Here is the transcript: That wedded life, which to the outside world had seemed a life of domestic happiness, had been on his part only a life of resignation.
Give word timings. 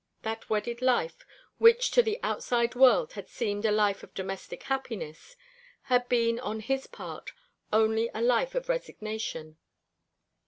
That 0.23 0.49
wedded 0.49 0.81
life, 0.81 1.27
which 1.59 1.91
to 1.91 2.01
the 2.01 2.19
outside 2.23 2.73
world 2.73 3.13
had 3.13 3.29
seemed 3.29 3.65
a 3.65 3.71
life 3.71 4.01
of 4.01 4.15
domestic 4.15 4.63
happiness, 4.63 5.35
had 5.83 6.09
been 6.09 6.39
on 6.39 6.59
his 6.61 6.87
part 6.87 7.33
only 7.71 8.09
a 8.11 8.19
life 8.19 8.55
of 8.55 8.67
resignation. 8.67 9.57